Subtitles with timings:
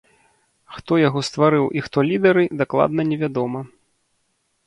[0.75, 3.61] Хто яго стварыў і хто лідары, дакладна невядома.